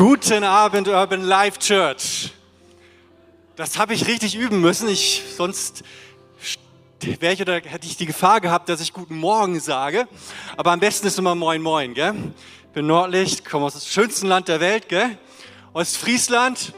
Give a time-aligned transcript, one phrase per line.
[0.00, 2.32] Guten Abend, Urban Life Church.
[3.54, 4.88] Das habe ich richtig üben müssen.
[4.88, 5.84] Ich, sonst
[7.02, 10.08] wäre ich oder hätte ich die Gefahr gehabt, dass ich Guten Morgen sage.
[10.56, 12.14] Aber am besten ist immer Moin Moin, gell?
[12.62, 15.18] Ich bin Nordlicht, komme aus dem schönsten Land der Welt, gell?
[15.74, 16.72] Ostfriesland.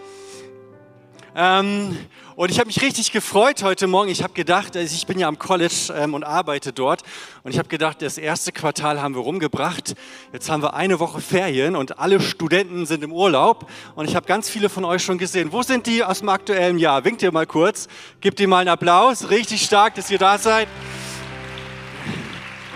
[1.36, 1.96] Ähm,
[2.34, 4.10] und ich habe mich richtig gefreut heute Morgen.
[4.10, 7.02] Ich habe gedacht, also ich bin ja am College ähm, und arbeite dort.
[7.42, 9.94] Und ich habe gedacht, das erste Quartal haben wir rumgebracht.
[10.32, 13.68] Jetzt haben wir eine Woche Ferien und alle Studenten sind im Urlaub.
[13.94, 15.52] Und ich habe ganz viele von euch schon gesehen.
[15.52, 17.04] Wo sind die aus dem aktuellen Jahr?
[17.04, 17.88] Winkt ihr mal kurz.
[18.20, 19.28] Gebt ihr mal einen Applaus.
[19.28, 20.68] Richtig stark, dass ihr da seid.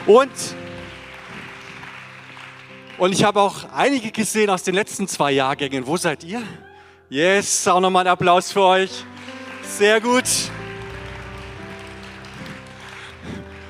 [0.06, 0.30] Und
[2.98, 5.86] und ich habe auch einige gesehen aus den letzten zwei Jahrgängen.
[5.86, 6.42] Wo seid ihr?
[7.10, 9.04] Yes, auch nochmal ein Applaus für euch.
[9.68, 10.24] Sehr gut.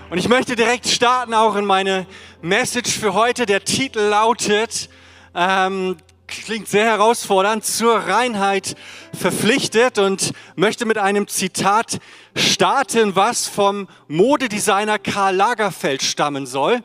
[0.08, 2.06] Und ich möchte direkt starten auch in meine
[2.42, 3.44] Message für heute.
[3.44, 4.88] Der Titel lautet,
[5.34, 5.96] ähm,
[6.28, 8.76] klingt sehr herausfordernd, zur Reinheit
[9.18, 11.98] verpflichtet und möchte mit einem Zitat
[12.36, 16.84] starten, was vom Modedesigner Karl Lagerfeld stammen soll.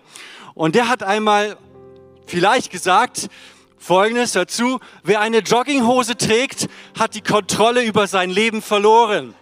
[0.55, 1.57] Und der hat einmal
[2.25, 3.29] vielleicht gesagt,
[3.81, 6.67] Folgendes dazu, wer eine Jogginghose trägt,
[6.99, 9.33] hat die Kontrolle über sein Leben verloren.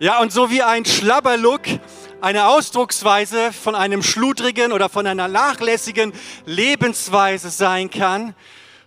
[0.00, 1.60] Ja, und so wie ein Schlabberlook
[2.20, 6.12] eine Ausdrucksweise von einem schludrigen oder von einer nachlässigen
[6.44, 8.34] Lebensweise sein kann,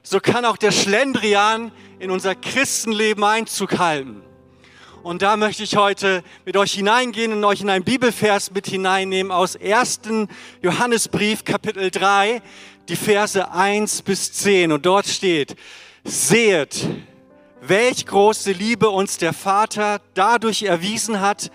[0.04, 4.22] so kann auch der Schlendrian in unser Christenleben Einzug halten.
[5.06, 9.32] Und da möchte ich heute mit euch hineingehen und euch in einen Bibelvers mit hineinnehmen
[9.32, 10.00] aus 1.
[10.64, 12.42] Johannesbrief Kapitel 3,
[12.90, 14.72] die Verse 1 bis 10.
[14.72, 15.58] Und dort steht,
[16.04, 16.88] seht,
[17.62, 21.52] welch große Liebe uns der Vater dadurch erwiesen hat,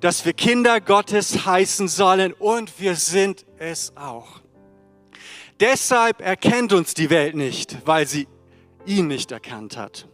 [0.00, 4.40] dass wir Kinder Gottes heißen sollen und wir sind es auch.
[5.60, 8.26] Deshalb erkennt uns die Welt nicht, weil sie
[8.86, 10.08] ihn nicht erkannt hat.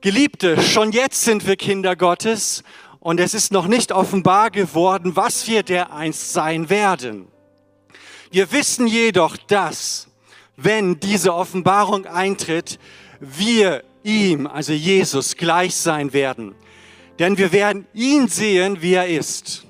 [0.00, 2.62] Geliebte, schon jetzt sind wir Kinder Gottes
[3.00, 7.26] und es ist noch nicht offenbar geworden, was wir dereinst sein werden.
[8.30, 10.06] Wir wissen jedoch, dass,
[10.56, 12.78] wenn diese Offenbarung eintritt,
[13.18, 16.54] wir ihm, also Jesus, gleich sein werden.
[17.18, 19.66] Denn wir werden ihn sehen, wie er ist.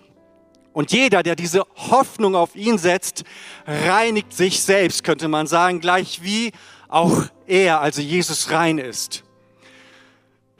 [0.74, 3.24] Und jeder, der diese Hoffnung auf ihn setzt,
[3.66, 6.52] reinigt sich selbst, könnte man sagen, gleich wie
[6.88, 9.24] auch er, also Jesus, rein ist.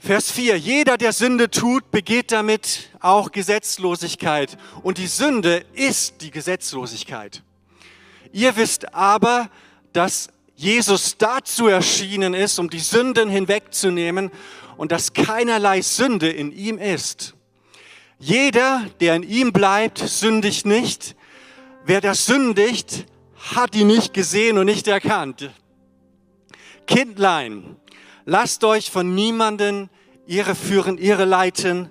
[0.01, 0.57] Vers 4.
[0.57, 4.57] Jeder, der Sünde tut, begeht damit auch Gesetzlosigkeit.
[4.81, 7.43] Und die Sünde ist die Gesetzlosigkeit.
[8.31, 9.49] Ihr wisst aber,
[9.91, 14.31] dass Jesus dazu erschienen ist, um die Sünden hinwegzunehmen
[14.77, 17.35] und dass keinerlei Sünde in ihm ist.
[18.19, 21.17] Jeder, der in ihm bleibt, sündigt nicht.
[21.85, 23.05] Wer das sündigt,
[23.35, 25.51] hat ihn nicht gesehen und nicht erkannt.
[26.87, 27.75] Kindlein,
[28.29, 29.89] Lasst euch von niemanden
[30.27, 31.89] ihre führen, ihre leiten.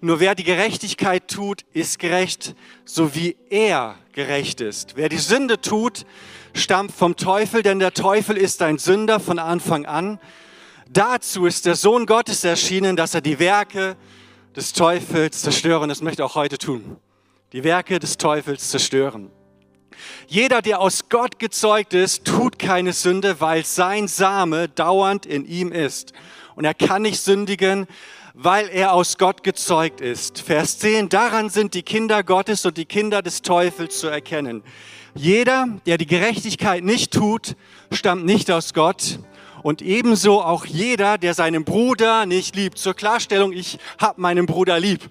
[0.00, 4.96] Nur wer die Gerechtigkeit tut, ist gerecht, so wie er gerecht ist.
[4.96, 6.04] Wer die Sünde tut,
[6.54, 10.18] stammt vom Teufel, denn der Teufel ist ein Sünder von Anfang an.
[10.88, 13.96] Dazu ist der Sohn Gottes erschienen, dass er die Werke
[14.56, 15.88] des Teufels zerstören.
[15.88, 16.96] Das möchte er auch heute tun.
[17.52, 19.30] Die Werke des Teufels zerstören.
[20.26, 25.72] Jeder, der aus Gott gezeugt ist, tut keine Sünde, weil sein Same dauernd in ihm
[25.72, 26.12] ist.
[26.54, 27.86] Und er kann nicht sündigen,
[28.34, 30.40] weil er aus Gott gezeugt ist.
[30.40, 34.62] Vers 10, daran sind die Kinder Gottes und die Kinder des Teufels zu erkennen.
[35.14, 37.56] Jeder, der die Gerechtigkeit nicht tut,
[37.90, 39.20] stammt nicht aus Gott.
[39.62, 42.76] Und ebenso auch jeder, der seinen Bruder nicht liebt.
[42.76, 45.08] Zur Klarstellung, ich habe meinen Bruder lieb.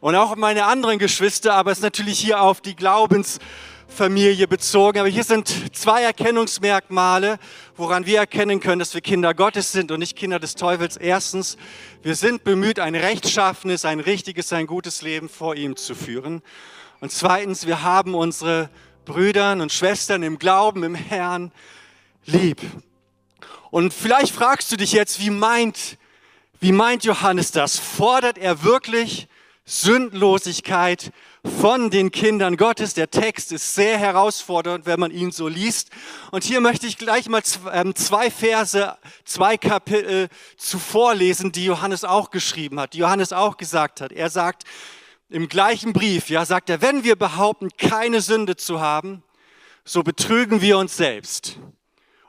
[0.00, 3.38] Und auch meine anderen Geschwister, aber es ist natürlich hier auf die Glaubens-
[3.88, 5.00] Familie bezogen.
[5.00, 7.38] Aber hier sind zwei Erkennungsmerkmale,
[7.76, 10.96] woran wir erkennen können, dass wir Kinder Gottes sind und nicht Kinder des Teufels.
[10.96, 11.56] Erstens,
[12.02, 16.42] wir sind bemüht, ein rechtschaffenes, ein richtiges, ein gutes Leben vor ihm zu führen.
[17.00, 18.70] Und zweitens, wir haben unsere
[19.04, 21.50] Brüder und Schwestern im Glauben, im Herrn
[22.26, 22.60] lieb.
[23.70, 25.96] Und vielleicht fragst du dich jetzt, wie meint,
[26.60, 27.78] wie meint Johannes das?
[27.78, 29.28] Fordert er wirklich
[29.64, 31.12] Sündlosigkeit
[31.44, 32.94] von den Kindern Gottes.
[32.94, 35.90] Der Text ist sehr herausfordernd, wenn man ihn so liest.
[36.30, 37.42] Und hier möchte ich gleich mal
[37.72, 43.56] ähm, zwei Verse, zwei Kapitel zuvor lesen, die Johannes auch geschrieben hat, die Johannes auch
[43.56, 44.12] gesagt hat.
[44.12, 44.64] Er sagt
[45.30, 49.22] im gleichen Brief, ja, sagt er, wenn wir behaupten, keine Sünde zu haben,
[49.84, 51.58] so betrügen wir uns selbst.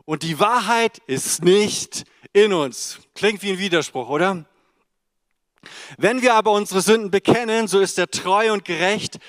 [0.06, 2.04] Und die Wahrheit ist nicht
[2.34, 3.00] in uns.
[3.16, 4.46] Klingt wie ein Widerspruch, oder?
[5.98, 9.20] Wenn wir aber unsere Sünden bekennen, so ist er treu und gerecht,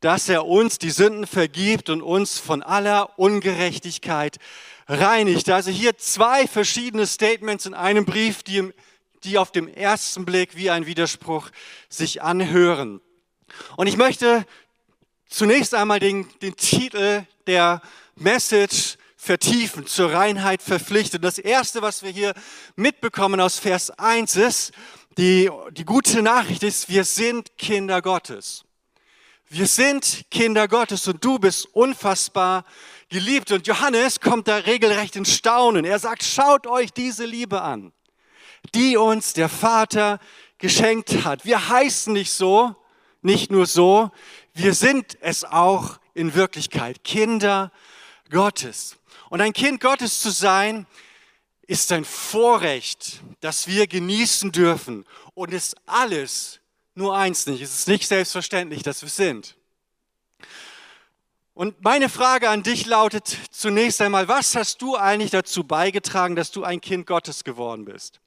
[0.00, 4.36] dass er uns die Sünden vergibt und uns von aller Ungerechtigkeit
[4.88, 5.48] reinigt.
[5.50, 8.72] Also hier zwei verschiedene Statements in einem Brief, die,
[9.24, 11.50] die auf dem ersten Blick wie ein Widerspruch
[11.88, 13.00] sich anhören.
[13.76, 14.44] Und ich möchte
[15.28, 17.80] zunächst einmal den, den Titel der
[18.16, 21.24] Message vertiefen, zur Reinheit verpflichtet.
[21.24, 22.34] Das Erste, was wir hier
[22.76, 24.72] mitbekommen aus Vers 1 ist,
[25.18, 28.64] die, die gute Nachricht ist, wir sind Kinder Gottes.
[29.48, 32.64] Wir sind Kinder Gottes und du bist unfassbar
[33.08, 33.52] geliebt.
[33.52, 35.84] Und Johannes kommt da regelrecht in Staunen.
[35.84, 37.92] Er sagt, schaut euch diese Liebe an,
[38.74, 40.18] die uns der Vater
[40.58, 41.44] geschenkt hat.
[41.44, 42.74] Wir heißen nicht so,
[43.22, 44.10] nicht nur so,
[44.52, 47.70] wir sind es auch in Wirklichkeit, Kinder
[48.30, 48.96] Gottes.
[49.30, 50.86] Und ein Kind Gottes zu sein,
[51.66, 55.04] ist ein Vorrecht, das wir genießen dürfen
[55.34, 56.60] und ist alles,
[56.94, 57.60] nur eins nicht.
[57.60, 59.56] Es ist nicht selbstverständlich, dass wir sind.
[61.54, 66.50] Und meine Frage an dich lautet zunächst einmal, was hast du eigentlich dazu beigetragen, dass
[66.50, 68.20] du ein Kind Gottes geworden bist?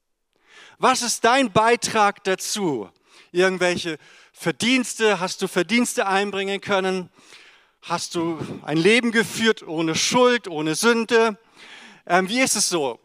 [0.78, 2.90] Was ist dein Beitrag dazu?
[3.32, 3.98] Irgendwelche
[4.32, 7.08] Verdienste, hast du Verdienste einbringen können?
[7.82, 11.38] Hast du ein Leben geführt ohne Schuld, ohne Sünde?
[12.06, 12.98] Ähm, wie ist es so?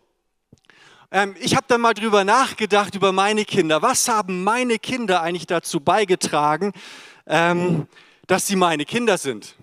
[1.15, 3.81] Ähm, ich habe dann mal drüber nachgedacht, über meine Kinder.
[3.81, 6.73] Was haben meine Kinder eigentlich dazu beigetragen,
[7.25, 7.87] ähm,
[8.27, 9.55] dass sie meine Kinder sind?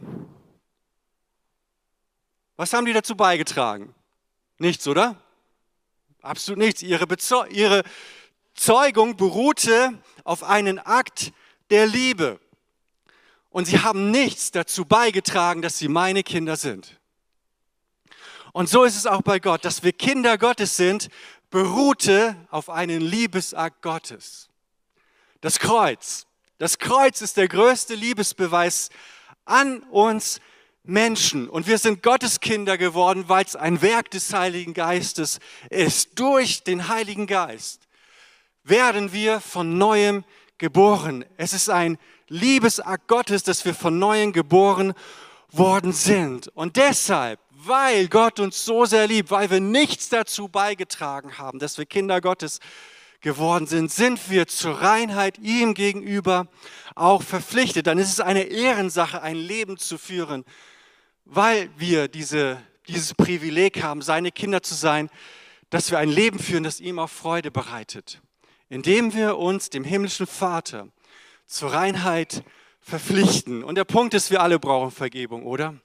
[2.57, 3.95] Was haben die dazu beigetragen?
[4.57, 5.17] Nichts, oder?
[6.23, 6.81] Absolut nichts.
[6.81, 7.83] Ihre, Bezeu ihre
[8.55, 9.93] Zeugung beruhte
[10.25, 11.35] auf einen Akt
[11.69, 12.41] der Liebe.
[13.51, 16.99] Und sie haben nichts dazu beigetragen, dass sie meine Kinder sind.
[18.53, 21.09] Und so ist es auch bei Gott, dass wir Kinder Gottes sind,
[21.53, 24.49] beruhte auf einen Liebesakt Gottes.
[25.41, 26.27] Das Kreuz.
[26.59, 28.91] Das Kreuz ist der größte Liebesbeweis
[29.45, 30.41] an uns
[30.83, 31.49] Menschen.
[31.49, 35.39] Und wir sind Gottes Kinder geworden, weil es ein Werk des Heiligen Geistes
[35.71, 36.19] ist.
[36.19, 37.87] Durch den Heiligen Geist
[38.65, 40.25] werden wir von neuem
[40.59, 41.25] geboren.
[41.37, 41.99] Es ist ein
[42.29, 44.95] Liebesakt Gottes, dass wir von neuem geboren
[45.51, 46.49] worden sind.
[46.49, 51.79] Und deshalb, weil Gott uns so sehr liebt, weil wir nichts dazu beigetragen haben, dass
[51.79, 52.61] wir Kinder Gottes
[53.21, 56.49] geworden sind, sind wir zur Reinheit ihm gegenüber
[56.95, 57.87] auch verpflichtet.
[57.87, 60.45] Dann ist es eine Ehrensache, ein Leben zu führen,
[61.25, 65.09] weil wir diese, dieses Privileg haben, seine Kinder zu sein,
[65.71, 68.21] dass wir ein Leben führen, das ihm auch Freude bereitet,
[68.69, 70.89] indem wir uns dem himmlischen Vater
[71.47, 72.43] zur Reinheit
[72.81, 73.63] verpflichten.
[73.63, 75.77] Und der Punkt ist, wir alle brauchen Vergebung, oder?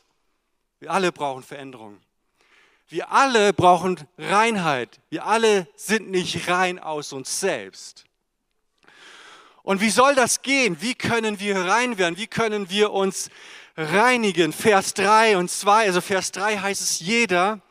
[0.79, 1.99] Wir alle brauchen Veränderung.
[2.87, 4.99] Wir alle brauchen Reinheit.
[5.09, 8.05] Wir alle sind nicht rein aus uns selbst.
[9.63, 10.81] Und wie soll das gehen?
[10.81, 12.17] Wie können wir rein werden?
[12.17, 13.29] Wie können wir uns
[13.77, 14.51] reinigen.
[14.51, 17.61] Vers 3 und 2, also Vers 3 heißt es, jeder,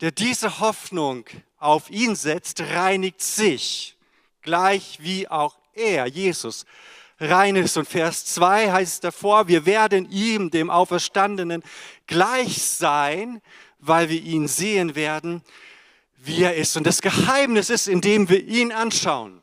[0.00, 1.26] der diese Hoffnung
[1.58, 3.96] auf ihn setzt, reinigt sich,
[4.40, 6.64] gleich wie auch er, Jesus,
[7.20, 7.76] rein ist.
[7.76, 11.62] Und Vers 2 heißt es davor, wir werden ihm, dem Auferstandenen,
[12.06, 13.40] gleich sein,
[13.78, 15.42] weil wir ihn sehen werden,
[16.16, 16.76] wie er ist.
[16.76, 19.42] Und das Geheimnis ist, indem wir ihn anschauen,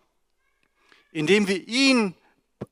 [1.12, 2.16] indem wir ihn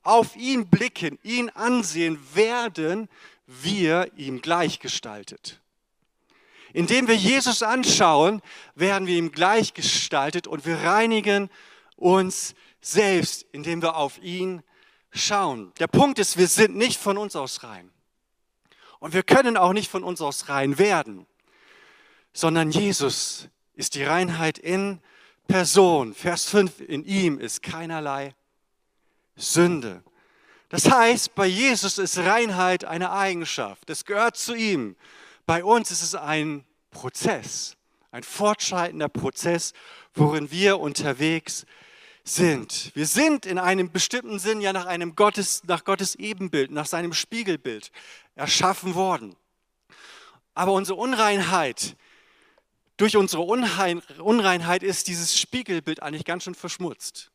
[0.02, 3.08] auf ihn blicken, ihn ansehen, werden
[3.46, 5.60] wir ihm gleichgestaltet.
[6.72, 8.42] Indem wir Jesus anschauen,
[8.74, 11.48] werden wir ihm gleichgestaltet und wir reinigen
[11.96, 14.62] uns selbst, indem wir auf ihn
[15.16, 15.72] schauen.
[15.78, 17.90] Der Punkt ist, wir sind nicht von uns aus rein.
[18.98, 21.26] Und wir können auch nicht von uns aus rein werden,
[22.32, 25.00] sondern Jesus ist die Reinheit in
[25.48, 26.14] Person.
[26.14, 28.34] Vers 5, in ihm ist keinerlei
[29.36, 30.02] Sünde.
[30.68, 33.88] Das heißt, bei Jesus ist Reinheit eine Eigenschaft.
[33.90, 34.96] Es gehört zu ihm.
[35.44, 37.76] Bei uns ist es ein Prozess,
[38.10, 39.72] ein fortschreitender Prozess,
[40.14, 41.70] worin wir unterwegs sind.
[42.28, 47.12] Wir sind in einem bestimmten Sinn ja nach einem Gottes, nach Gottes Ebenbild, nach seinem
[47.12, 47.92] Spiegelbild
[48.34, 49.36] erschaffen worden.
[50.52, 51.96] Aber unsere Unreinheit,
[52.96, 57.30] durch unsere Unreinheit ist dieses Spiegelbild eigentlich ganz schön verschmutzt.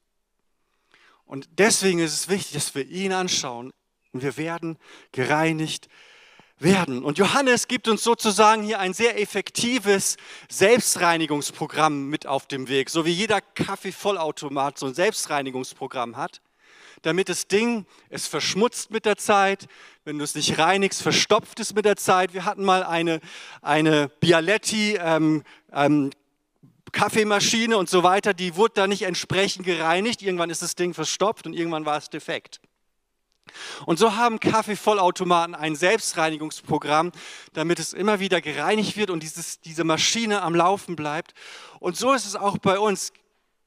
[1.25, 3.71] Und deswegen ist es wichtig, dass wir ihn anschauen
[4.11, 4.77] und wir werden
[5.13, 5.87] gereinigt
[6.63, 7.03] werden.
[7.03, 10.17] Und Johannes gibt uns sozusagen hier ein sehr effektives
[10.49, 16.41] Selbstreinigungsprogramm mit auf dem Weg, so wie jeder Kaffeevollautomat so ein Selbstreinigungsprogramm hat,
[17.01, 19.67] damit das Ding, es verschmutzt mit der Zeit,
[20.05, 22.33] wenn du es nicht reinigst, verstopft es mit der Zeit.
[22.33, 23.21] Wir hatten mal eine,
[23.61, 26.11] eine Bialetti ähm, ähm,
[26.91, 30.21] Kaffeemaschine und so weiter, die wurde da nicht entsprechend gereinigt.
[30.21, 32.59] Irgendwann ist das Ding verstopft und irgendwann war es defekt.
[33.85, 37.11] Und so haben Kaffeevollautomaten ein Selbstreinigungsprogramm,
[37.53, 41.33] damit es immer wieder gereinigt wird und dieses, diese Maschine am Laufen bleibt.
[41.79, 43.11] Und so ist es auch bei uns.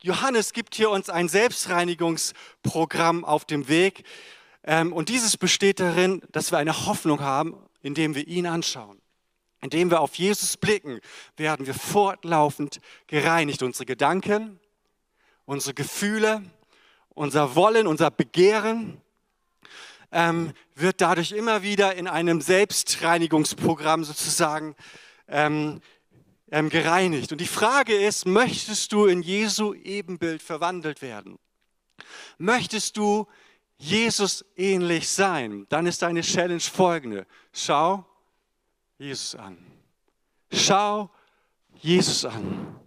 [0.01, 4.05] Johannes gibt hier uns ein Selbstreinigungsprogramm auf dem Weg.
[4.63, 9.01] Ähm, und dieses besteht darin, dass wir eine Hoffnung haben, indem wir ihn anschauen.
[9.61, 11.01] Indem wir auf Jesus blicken,
[11.37, 13.63] werden wir fortlaufend gereinigt.
[13.63, 14.61] Unsere Gedanken,
[15.47, 16.43] unsere Gefühle,
[17.15, 19.01] unser Wollen, unser Begehren
[20.15, 24.77] ähm, wird dadurch immer wieder in einem Selbstreinigungsprogramm sozusagen
[25.27, 25.81] ähm,
[26.51, 27.33] ähm, gereinigt.
[27.33, 31.39] Und die Frage ist, möchtest du in Jesu Ebenbild verwandelt werden?
[32.39, 33.27] Möchtest du
[33.77, 35.67] Jesus ähnlich sein?
[35.69, 37.27] Dann ist deine Challenge folgende.
[37.53, 38.07] Schau
[38.99, 39.59] Jesus an.
[40.53, 41.11] Schau
[41.81, 42.84] Jesus an.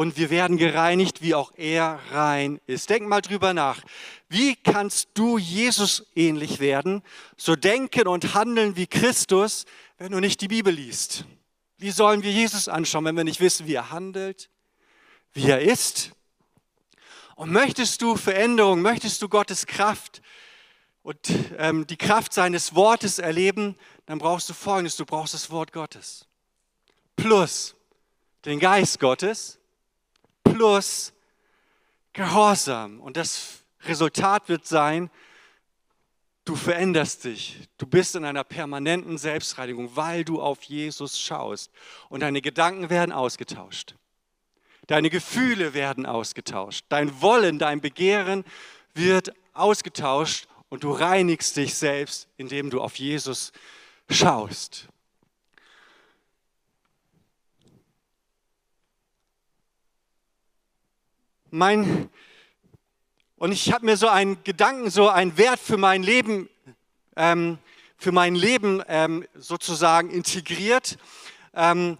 [0.00, 2.88] Und wir werden gereinigt, wie auch er rein ist.
[2.88, 3.82] Denk mal drüber nach.
[4.30, 7.02] Wie kannst du Jesus ähnlich werden,
[7.36, 9.66] so denken und handeln wie Christus,
[9.98, 11.26] wenn du nicht die Bibel liest?
[11.76, 14.48] Wie sollen wir Jesus anschauen, wenn wir nicht wissen, wie er handelt,
[15.34, 16.12] wie er ist?
[17.36, 20.22] Und möchtest du Veränderung, möchtest du Gottes Kraft
[21.02, 21.28] und
[21.58, 23.76] ähm, die Kraft seines Wortes erleben,
[24.06, 26.24] dann brauchst du Folgendes, du brauchst das Wort Gottes.
[27.16, 27.74] Plus
[28.46, 29.59] den Geist Gottes,
[30.60, 31.14] plus
[32.12, 33.00] Gehorsam.
[33.00, 35.10] Und das Resultat wird sein,
[36.46, 37.68] Du veränderst dich.
[37.76, 41.70] Du bist in einer permanenten Selbstreinigung, weil du auf Jesus schaust.
[42.08, 43.94] Und deine Gedanken werden ausgetauscht.
[44.86, 46.86] Deine Gefühle werden ausgetauscht.
[46.88, 48.44] Dein Wollen, dein Begehren
[48.94, 53.52] wird ausgetauscht und du reinigst dich selbst, indem du auf Jesus
[54.10, 54.88] schaust.
[61.50, 62.08] Mein
[63.36, 66.48] und ich habe mir so einen Gedanken, so einen Wert für mein Leben,
[67.16, 67.58] ähm,
[67.96, 70.98] für mein Leben ähm, sozusagen integriert.
[71.54, 71.96] Ähm,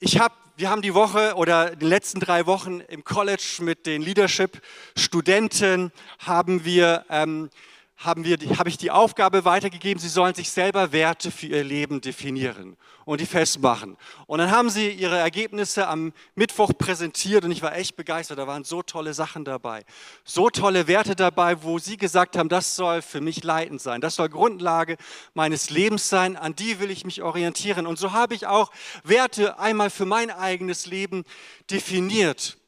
[0.00, 4.02] ich habe, wir haben die Woche oder die letzten drei Wochen im College mit den
[4.02, 7.50] Leadership-Studenten haben wir ähm,
[7.98, 12.00] haben wir, habe ich die Aufgabe weitergegeben, sie sollen sich selber Werte für ihr Leben
[12.00, 13.96] definieren und die festmachen.
[14.28, 18.38] Und dann haben sie ihre Ergebnisse am Mittwoch präsentiert und ich war echt begeistert.
[18.38, 19.84] Da waren so tolle Sachen dabei,
[20.22, 24.14] so tolle Werte dabei, wo sie gesagt haben, das soll für mich leitend sein, das
[24.14, 24.96] soll Grundlage
[25.34, 27.84] meines Lebens sein, an die will ich mich orientieren.
[27.84, 28.70] Und so habe ich auch
[29.02, 31.24] Werte einmal für mein eigenes Leben
[31.68, 32.58] definiert.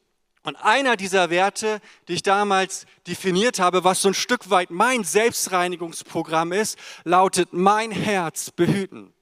[0.43, 5.03] Und einer dieser Werte, die ich damals definiert habe, was so ein Stück weit mein
[5.03, 9.13] Selbstreinigungsprogramm ist, lautet mein Herz behüten.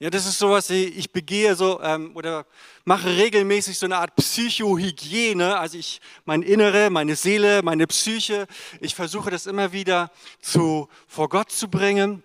[0.00, 2.46] Ja, das ist sowas, ich begehe so ähm, oder
[2.84, 5.58] mache regelmäßig so eine Art Psychohygiene.
[5.58, 8.46] Also ich, mein Innere, meine Seele, meine Psyche,
[8.80, 12.22] ich versuche das immer wieder zu, vor Gott zu bringen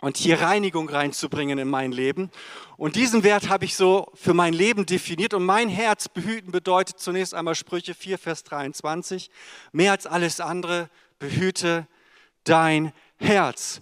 [0.00, 2.30] und hier Reinigung reinzubringen in mein Leben.
[2.76, 5.34] Und diesen Wert habe ich so für mein Leben definiert.
[5.34, 9.30] Und mein Herz behüten bedeutet zunächst einmal Sprüche 4, Vers 23.
[9.72, 10.88] Mehr als alles andere
[11.18, 11.86] behüte
[12.44, 13.80] dein Herz.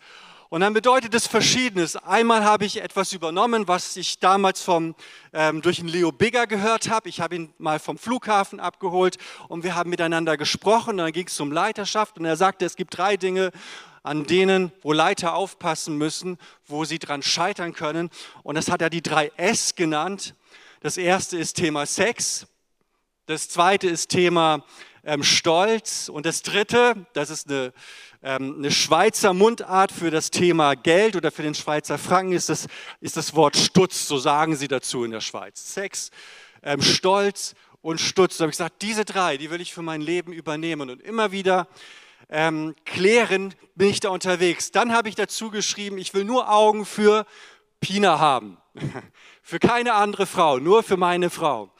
[0.48, 1.96] Und dann bedeutet es Verschiedenes.
[1.96, 4.94] Einmal habe ich etwas übernommen, was ich damals vom,
[5.32, 7.08] ähm, durch den Leo Bigger gehört habe.
[7.08, 9.18] Ich habe ihn mal vom Flughafen abgeholt
[9.48, 10.90] und wir haben miteinander gesprochen.
[10.90, 13.50] Und dann ging es um Leiterschaft und er sagte, es gibt drei Dinge,
[14.06, 18.08] an denen, wo Leiter aufpassen müssen, wo sie dran scheitern können.
[18.44, 20.34] Und das hat er die drei S genannt.
[20.80, 22.46] Das erste ist Thema Sex.
[23.26, 24.64] Das zweite ist Thema
[25.02, 26.08] ähm, Stolz.
[26.08, 27.72] Und das dritte, das ist eine,
[28.22, 32.68] ähm, eine Schweizer Mundart für das Thema Geld oder für den Schweizer Franken, ist das,
[33.00, 34.06] ist das Wort Stutz.
[34.06, 35.74] So sagen sie dazu in der Schweiz.
[35.74, 36.12] Sex,
[36.62, 38.36] ähm, Stolz und Stutz.
[38.36, 40.90] Da habe ich gesagt, diese drei, die will ich für mein Leben übernehmen.
[40.90, 41.66] Und immer wieder
[42.28, 44.72] ähm, klären, bin ich da unterwegs.
[44.72, 47.26] Dann habe ich dazu geschrieben, ich will nur Augen für
[47.80, 48.58] Pina haben.
[49.42, 51.72] für keine andere Frau, nur für meine Frau.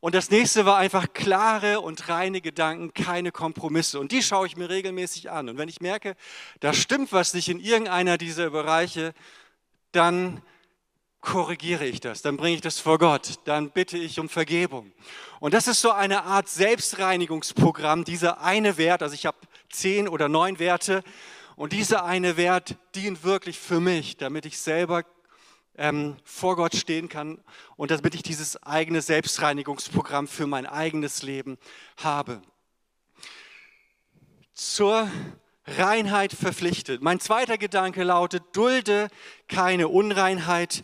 [0.00, 4.00] Und das nächste war einfach klare und reine Gedanken, keine Kompromisse.
[4.00, 5.48] Und die schaue ich mir regelmäßig an.
[5.48, 6.16] Und wenn ich merke,
[6.58, 9.14] da stimmt was nicht in irgendeiner dieser Bereiche,
[9.92, 10.42] dann
[11.20, 14.92] korrigiere ich das, dann bringe ich das vor Gott, dann bitte ich um Vergebung.
[15.38, 19.38] Und das ist so eine Art Selbstreinigungsprogramm, dieser eine Wert, also ich habe
[19.72, 21.02] zehn oder neun Werte
[21.56, 25.04] und dieser eine Wert dient wirklich für mich, damit ich selber
[25.76, 27.42] ähm, vor Gott stehen kann
[27.76, 31.58] und damit ich dieses eigene Selbstreinigungsprogramm für mein eigenes Leben
[31.96, 32.42] habe.
[34.54, 35.10] Zur
[35.66, 37.02] Reinheit verpflichtet.
[37.02, 39.08] Mein zweiter Gedanke lautet, dulde
[39.48, 40.82] keine Unreinheit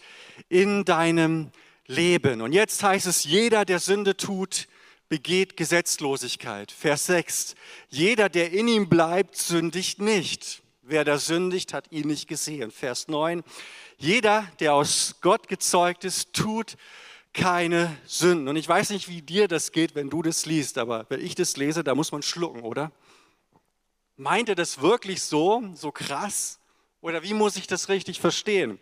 [0.49, 1.51] in deinem
[1.87, 2.41] Leben.
[2.41, 4.69] Und jetzt heißt es, jeder, der Sünde tut,
[5.09, 6.71] begeht Gesetzlosigkeit.
[6.71, 7.55] Vers 6.
[7.89, 10.63] Jeder, der in ihm bleibt, sündigt nicht.
[10.83, 12.71] Wer da sündigt, hat ihn nicht gesehen.
[12.71, 13.43] Vers 9.
[13.99, 16.77] Jeder, der aus Gott gezeugt ist, tut
[17.33, 18.49] keine Sünden.
[18.49, 21.35] Und ich weiß nicht, wie dir das geht, wenn du das liest, aber wenn ich
[21.35, 22.91] das lese, da muss man schlucken, oder?
[24.17, 26.59] Meint er das wirklich so, so krass?
[27.01, 28.79] Oder wie muss ich das richtig verstehen?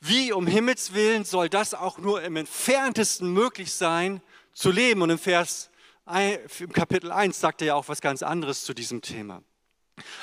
[0.00, 4.22] Wie um Himmels Willen soll das auch nur im entferntesten möglich sein,
[4.58, 5.02] zu leben?
[5.02, 5.70] Und im Vers,
[6.58, 9.42] im Kapitel 1 sagt er ja auch was ganz anderes zu diesem Thema.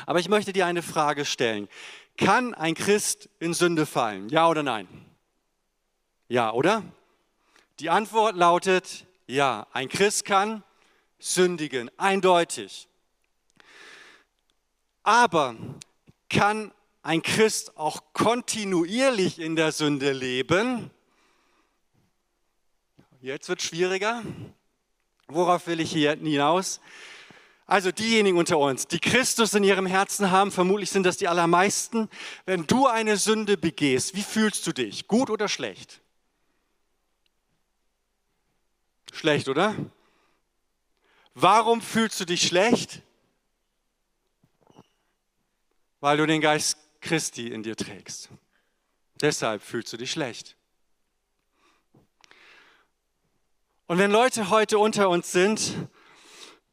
[0.06, 1.70] Aber ich möchte dir eine Frage stellen.
[2.18, 4.30] Kann ein Christ in Sünde fallen?
[4.30, 4.88] Ja oder nein?
[6.28, 6.84] Ja, oder?
[7.80, 9.68] Die Antwort lautet ja.
[9.74, 10.64] Ein Christ kann
[11.20, 12.88] sündigen, eindeutig.
[15.04, 15.56] Aber
[16.30, 16.72] kann
[17.04, 20.92] ein Christ auch kontinuierlich in der Sünde leben?
[23.26, 24.22] Jetzt wird schwieriger.
[25.26, 26.80] Worauf will ich hier hinaus?
[27.66, 32.08] Also diejenigen unter uns, die Christus in ihrem Herzen haben, vermutlich sind das die allermeisten.
[32.46, 35.08] Wenn du eine Sünde begehst, wie fühlst du dich?
[35.08, 36.02] Gut oder schlecht?
[39.12, 39.76] Schlecht, oder?
[41.34, 43.02] Warum fühlst du dich schlecht?
[46.00, 48.30] Weil du den Geist Christi in dir trägst.
[49.20, 50.55] Deshalb fühlst du dich schlecht.
[53.88, 55.88] Und wenn Leute heute unter uns sind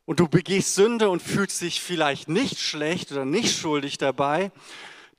[0.07, 4.51] und du begehst Sünde und fühlst dich vielleicht nicht schlecht oder nicht schuldig dabei,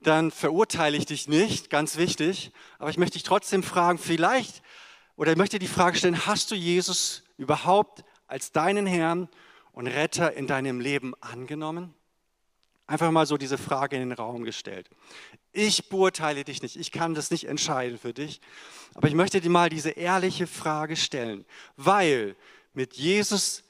[0.00, 2.50] dann verurteile ich dich nicht, ganz wichtig.
[2.80, 4.60] Aber ich möchte dich trotzdem fragen, vielleicht,
[5.14, 9.28] oder ich möchte die Frage stellen, hast du Jesus überhaupt als deinen Herrn
[9.70, 11.94] und Retter in deinem Leben angenommen?
[12.88, 14.90] Einfach mal so diese Frage in den Raum gestellt.
[15.56, 18.40] Ich beurteile dich nicht, ich kann das nicht entscheiden für dich,
[18.94, 21.44] aber ich möchte dir mal diese ehrliche Frage stellen,
[21.76, 22.34] weil
[22.72, 23.62] mit Jesus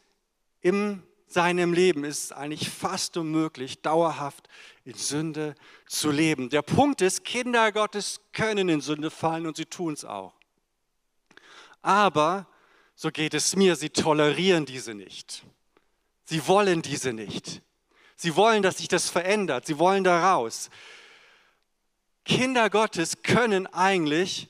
[0.62, 4.48] in seinem Leben ist es eigentlich fast unmöglich, dauerhaft
[4.87, 5.54] in Sünde
[5.87, 6.48] zu leben.
[6.48, 10.32] Der Punkt ist, Kinder Gottes können in Sünde fallen und sie tun es auch.
[11.82, 12.46] Aber,
[12.94, 15.44] so geht es mir, sie tolerieren diese nicht.
[16.24, 17.61] Sie wollen diese nicht.
[18.16, 19.66] Sie wollen, dass sich das verändert.
[19.66, 20.70] Sie wollen da raus.
[22.24, 24.48] Kinder Gottes können eigentlich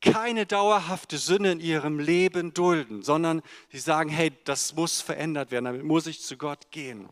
[0.00, 5.66] keine dauerhafte Sünde in ihrem Leben dulden, sondern sie sagen, hey, das muss verändert werden,
[5.66, 7.08] damit muss ich zu Gott gehen.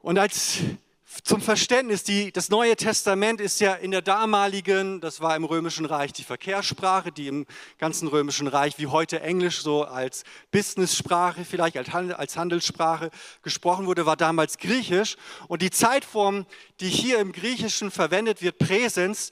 [0.00, 0.60] Und als
[1.22, 5.86] zum Verständnis, die, das Neue Testament ist ja in der damaligen, das war im Römischen
[5.86, 7.46] Reich die Verkehrssprache, die im
[7.78, 13.10] ganzen Römischen Reich wie heute Englisch so als Business-Sprache vielleicht als Handelssprache
[13.42, 15.16] gesprochen wurde, war damals Griechisch.
[15.48, 16.46] Und die Zeitform,
[16.80, 19.30] die hier im Griechischen verwendet wird, Präsens,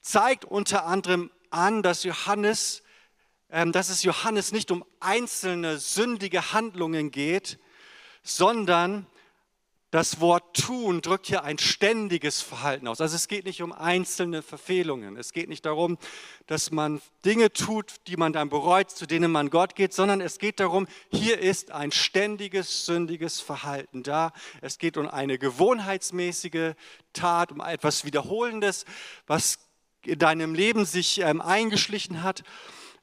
[0.00, 2.82] zeigt unter anderem an, dass Johannes,
[3.50, 7.58] ähm, dass es Johannes nicht um einzelne sündige Handlungen geht,
[8.22, 9.06] sondern
[9.94, 13.00] das Wort tun drückt hier ein ständiges Verhalten aus.
[13.00, 15.16] Also es geht nicht um einzelne Verfehlungen.
[15.16, 15.98] Es geht nicht darum,
[16.48, 20.38] dass man Dinge tut, die man dann bereut, zu denen man Gott geht, sondern es
[20.38, 24.32] geht darum, hier ist ein ständiges, sündiges Verhalten da.
[24.62, 26.74] Es geht um eine gewohnheitsmäßige
[27.12, 28.86] Tat, um etwas Wiederholendes,
[29.28, 29.60] was
[30.04, 32.42] in deinem Leben sich ähm, eingeschlichen hat.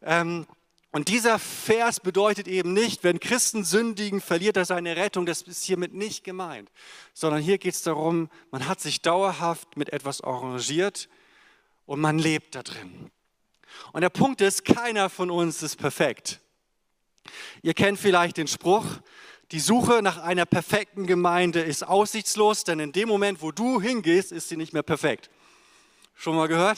[0.01, 0.45] Ähm,
[0.91, 5.25] und dieser Vers bedeutet eben nicht, wenn Christen sündigen, verliert er seine Rettung.
[5.25, 6.69] Das ist hiermit nicht gemeint.
[7.13, 11.08] Sondern hier geht es darum, man hat sich dauerhaft mit etwas arrangiert
[11.86, 13.10] und man lebt da drin.
[13.93, 16.41] Und der Punkt ist, keiner von uns ist perfekt.
[17.62, 18.86] Ihr kennt vielleicht den Spruch,
[19.51, 24.32] die Suche nach einer perfekten Gemeinde ist aussichtslos, denn in dem Moment, wo du hingehst,
[24.32, 25.30] ist sie nicht mehr perfekt.
[26.15, 26.77] Schon mal gehört?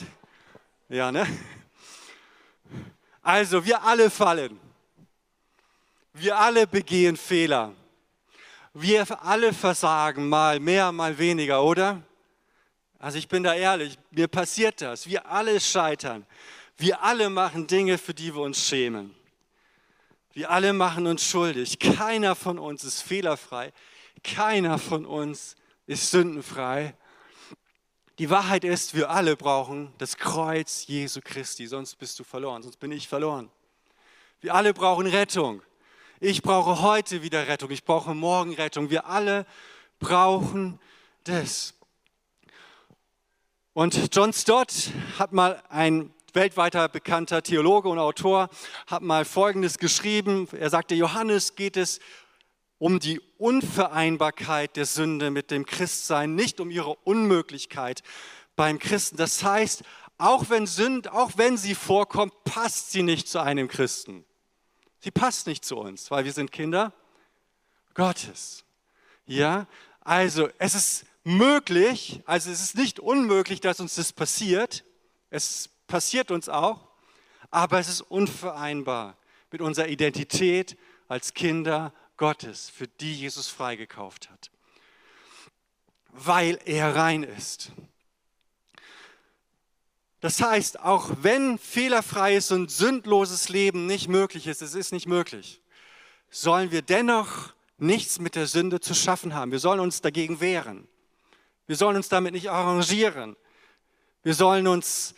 [0.88, 1.26] Ja, ne?
[3.24, 4.60] Also wir alle fallen.
[6.12, 7.72] Wir alle begehen Fehler.
[8.74, 12.02] Wir alle versagen, mal mehr, mal weniger, oder?
[12.98, 15.06] Also ich bin da ehrlich, mir passiert das.
[15.06, 16.26] Wir alle scheitern.
[16.76, 19.14] Wir alle machen Dinge, für die wir uns schämen.
[20.34, 21.78] Wir alle machen uns schuldig.
[21.78, 23.72] Keiner von uns ist fehlerfrei.
[24.22, 25.56] Keiner von uns
[25.86, 26.94] ist sündenfrei.
[28.20, 32.76] Die Wahrheit ist, wir alle brauchen das Kreuz Jesu Christi, sonst bist du verloren, sonst
[32.76, 33.50] bin ich verloren.
[34.40, 35.62] Wir alle brauchen Rettung.
[36.20, 38.88] Ich brauche heute wieder Rettung, ich brauche morgen Rettung.
[38.88, 39.46] Wir alle
[39.98, 40.78] brauchen
[41.24, 41.74] das.
[43.72, 48.48] Und John Stott hat mal ein weltweiter bekannter Theologe und Autor
[48.86, 50.46] hat mal Folgendes geschrieben.
[50.52, 51.98] Er sagte, Johannes geht es
[52.84, 58.02] um die Unvereinbarkeit der Sünde mit dem Christsein, nicht um ihre Unmöglichkeit
[58.56, 59.16] beim Christen.
[59.16, 59.84] Das heißt,
[60.18, 64.26] auch wenn Sünde, auch wenn sie vorkommt, passt sie nicht zu einem Christen.
[65.00, 66.92] Sie passt nicht zu uns, weil wir sind Kinder
[67.94, 68.66] Gottes.
[69.24, 69.66] Ja,
[70.02, 74.84] also es ist möglich, also es ist nicht unmöglich, dass uns das passiert.
[75.30, 76.86] Es passiert uns auch,
[77.50, 79.16] aber es ist unvereinbar
[79.50, 80.76] mit unserer Identität
[81.08, 84.50] als Kinder Gottes, für die Jesus freigekauft hat,
[86.10, 87.72] weil er rein ist.
[90.20, 95.60] Das heißt, auch wenn fehlerfreies und sündloses Leben nicht möglich ist, es ist nicht möglich,
[96.30, 99.52] sollen wir dennoch nichts mit der Sünde zu schaffen haben.
[99.52, 100.88] Wir sollen uns dagegen wehren.
[101.66, 103.36] Wir sollen uns damit nicht arrangieren.
[104.22, 105.14] Wir sollen uns,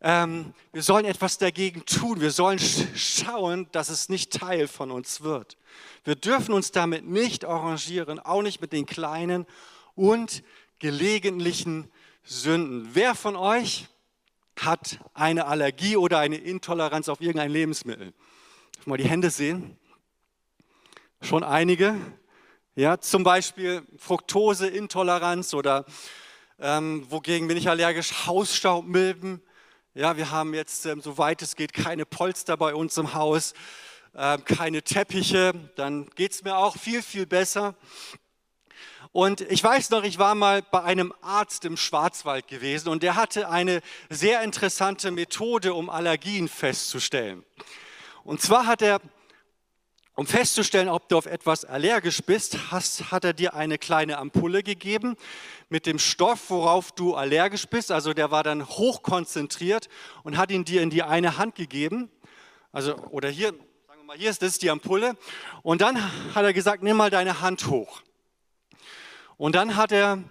[0.00, 2.20] ähm, wir sollen etwas dagegen tun.
[2.20, 5.56] Wir sollen schauen, dass es nicht Teil von uns wird.
[6.04, 9.46] Wir dürfen uns damit nicht arrangieren, auch nicht mit den kleinen
[9.94, 10.42] und
[10.78, 11.90] gelegentlichen
[12.22, 12.90] Sünden.
[12.92, 13.88] Wer von euch
[14.60, 18.12] hat eine Allergie oder eine Intoleranz auf irgendein Lebensmittel.
[18.84, 19.76] Mal die Hände sehen.
[21.20, 21.96] Schon einige.
[22.74, 25.84] Ja, zum Beispiel Fructoseintoleranz oder
[26.60, 28.26] ähm, wogegen bin ich allergisch?
[28.26, 29.42] Hausstaubmilben.
[29.94, 33.54] Ja, wir haben jetzt, ähm, soweit es geht, keine Polster bei uns im Haus,
[34.14, 35.52] ähm, keine Teppiche.
[35.76, 37.74] Dann geht es mir auch viel, viel besser.
[39.12, 43.16] Und ich weiß noch, ich war mal bei einem Arzt im Schwarzwald gewesen und der
[43.16, 47.42] hatte eine sehr interessante Methode, um Allergien festzustellen.
[48.24, 49.00] Und zwar hat er,
[50.18, 54.64] um festzustellen, ob du auf etwas allergisch bist, hast, hat er dir eine kleine Ampulle
[54.64, 55.14] gegeben
[55.68, 57.92] mit dem Stoff, worauf du allergisch bist.
[57.92, 59.88] Also der war dann hochkonzentriert
[60.24, 62.10] und hat ihn dir in die eine Hand gegeben.
[62.72, 65.16] Also, oder hier, sagen wir mal, hier ist das ist die Ampulle.
[65.62, 66.02] Und dann
[66.34, 68.02] hat er gesagt, nimm mal deine Hand hoch.
[69.36, 70.24] Und dann hat er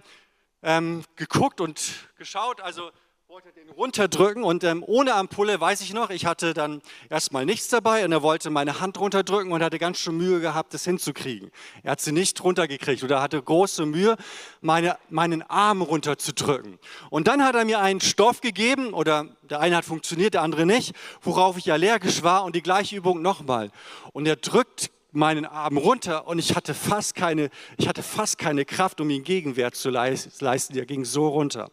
[0.62, 1.80] ähm, geguckt und
[2.18, 2.90] geschaut, also
[3.30, 7.68] wollte den runterdrücken und ähm, ohne Ampulle weiß ich noch, ich hatte dann erstmal nichts
[7.68, 11.50] dabei und er wollte meine Hand runterdrücken und hatte ganz schön Mühe gehabt, das hinzukriegen.
[11.82, 14.16] Er hat sie nicht runtergekriegt oder hatte große Mühe,
[14.62, 16.78] meine, meinen Arm runterzudrücken.
[17.10, 20.64] Und dann hat er mir einen Stoff gegeben oder der eine hat funktioniert, der andere
[20.64, 23.70] nicht, worauf ich allergisch war und die gleiche Übung nochmal.
[24.14, 28.64] Und er drückt meinen Arm runter und ich hatte fast keine, ich hatte fast keine
[28.64, 30.72] Kraft, um ihm Gegenwert zu leisten.
[30.72, 31.70] Der ging so runter.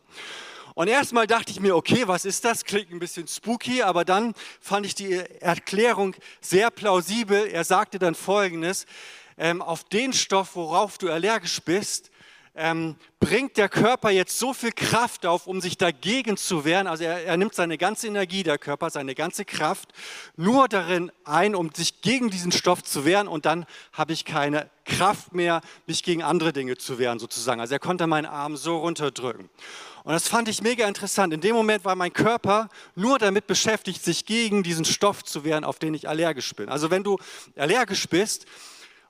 [0.76, 2.66] Und erstmal dachte ich mir, okay, was ist das?
[2.66, 7.48] Klingt ein bisschen spooky, aber dann fand ich die Erklärung sehr plausibel.
[7.48, 8.86] Er sagte dann Folgendes,
[9.38, 12.12] ähm, auf den Stoff, worauf du allergisch bist,
[12.58, 16.88] ähm, bringt der Körper jetzt so viel Kraft auf, um sich dagegen zu wehren.
[16.88, 19.94] Also er, er, nimmt seine ganze Energie, der Körper, seine ganze Kraft
[20.36, 23.28] nur darin ein, um sich gegen diesen Stoff zu wehren.
[23.28, 27.60] Und dann habe ich keine Kraft mehr, mich gegen andere Dinge zu wehren, sozusagen.
[27.60, 29.50] Also er konnte meinen Arm so runterdrücken.
[30.06, 31.34] Und das fand ich mega interessant.
[31.34, 35.64] In dem Moment war mein Körper nur damit beschäftigt, sich gegen diesen Stoff zu wehren,
[35.64, 36.70] auf den ich allergisch bin.
[36.70, 37.18] Also wenn du
[37.56, 38.46] allergisch bist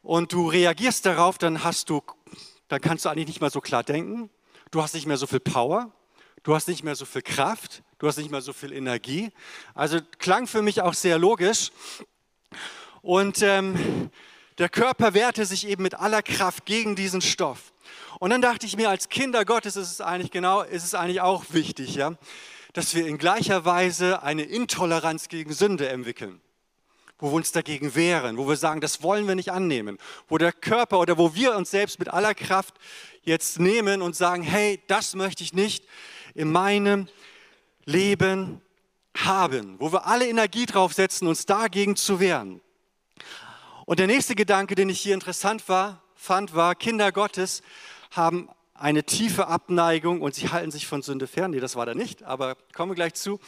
[0.03, 2.01] und du reagierst darauf, dann hast du
[2.69, 4.29] dann kannst du eigentlich nicht mehr so klar denken.
[4.71, 5.91] Du hast nicht mehr so viel Power.
[6.43, 7.83] Du hast nicht mehr so viel Kraft.
[7.99, 9.31] Du hast nicht mehr so viel Energie.
[9.73, 11.71] Also klang für mich auch sehr logisch.
[13.01, 14.09] Und ähm,
[14.59, 17.73] der Körper wehrte sich eben mit aller Kraft gegen diesen Stoff.
[18.19, 21.21] Und dann dachte ich mir, als Kinder Gottes ist es eigentlich genau, ist es eigentlich
[21.21, 22.13] auch wichtig, ja,
[22.73, 26.41] dass wir in gleicher Weise eine Intoleranz gegen Sünde entwickeln
[27.17, 29.97] wo wir uns dagegen wehren, wo wir sagen, das wollen wir nicht annehmen,
[30.27, 32.75] wo der Körper oder wo wir uns selbst mit aller Kraft
[33.23, 35.85] jetzt nehmen und sagen, hey, das möchte ich nicht
[36.33, 37.07] in meinem
[37.85, 38.61] Leben
[39.17, 42.59] haben, wo wir alle Energie drauf setzen, uns dagegen zu wehren.
[43.85, 47.61] Und der nächste Gedanke, den ich hier interessant war, fand, war, Kinder Gottes
[48.11, 51.51] haben eine tiefe Abneigung und sie halten sich von Sünde fern.
[51.51, 53.39] Nee, das war da nicht, aber kommen wir gleich zu.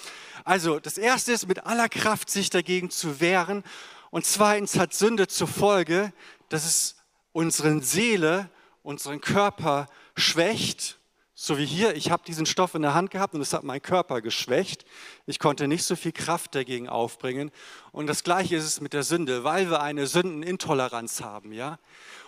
[0.46, 3.64] Also, das erste ist, mit aller Kraft sich dagegen zu wehren.
[4.10, 6.14] Und zweitens hat Sünde zur Folge,
[6.50, 6.96] dass es
[7.34, 8.50] unseren Seele,
[8.84, 10.98] unseren Körper schwächt.
[11.40, 13.84] So wie hier, ich habe diesen Stoff in der Hand gehabt und es hat meinen
[13.84, 14.86] Körper geschwächt.
[15.28, 17.52] Ich konnte nicht so viel Kraft dagegen aufbringen.
[17.92, 21.54] Und das Gleiche ist es mit der Sünde, weil wir eine Sündenintoleranz haben.
[21.54, 21.78] Ja?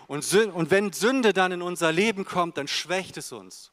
[0.06, 3.72] Und, und wenn Sünde dann in unser Leben kommt, dann schwächt es uns.